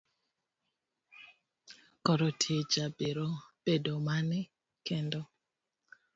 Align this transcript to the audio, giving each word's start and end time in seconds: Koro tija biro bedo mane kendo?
Koro 2.05 2.31
tija 2.45 2.85
biro 2.97 3.27
bedo 3.65 3.95
mane 4.09 4.41
kendo? 4.87 5.21